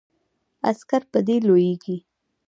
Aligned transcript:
عسکر 0.69 1.01
په 1.11 1.19
دې 1.27 1.35
لویږي. 1.47 1.97